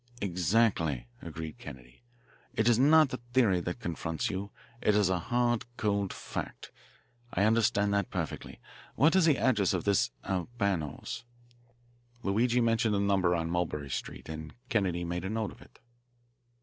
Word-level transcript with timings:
"Exactly," 0.19 1.05
agreed 1.21 1.59
Kennedy. 1.59 2.01
"It 2.55 2.67
is 2.67 2.79
not 2.79 3.13
a 3.13 3.17
theory 3.33 3.59
that 3.59 3.79
confronts 3.79 4.31
you. 4.31 4.49
It 4.81 4.95
is 4.95 5.09
a 5.09 5.19
hard, 5.29 5.63
cold 5.77 6.11
fact. 6.11 6.71
I 7.31 7.43
understand 7.43 7.93
that 7.93 8.09
perfectly. 8.09 8.59
What 8.95 9.15
is 9.15 9.25
the 9.25 9.37
address 9.37 9.75
of 9.75 9.83
this 9.83 10.09
Albano's?" 10.25 11.23
Luigi 12.23 12.61
mentioned 12.61 12.95
a 12.95 12.99
number 12.99 13.35
on 13.35 13.51
Mulberry 13.51 13.91
Street, 13.91 14.27
and 14.27 14.55
Kennedy 14.69 15.03
made 15.03 15.23
a 15.23 15.29
note 15.29 15.51
of 15.51 15.61
it. 15.61 15.77